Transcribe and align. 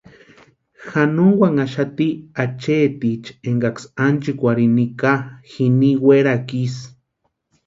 Janonkwanhaxati 0.91 2.07
acheticha 2.43 3.31
enkaksï 3.49 3.87
ánchikwarhini 4.05 4.73
nika 4.77 5.13
jini 5.51 5.91
werakwa 6.05 6.55
isï. 6.65 6.85